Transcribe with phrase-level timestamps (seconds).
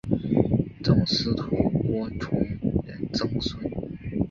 [0.83, 2.39] 赠司徒郭崇
[2.87, 3.61] 仁曾孙。